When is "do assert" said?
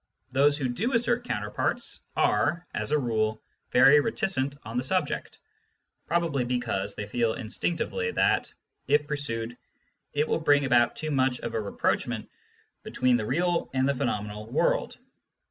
0.67-1.25